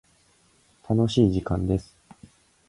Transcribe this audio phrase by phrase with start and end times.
[0.89, 1.95] 楽しい時間です。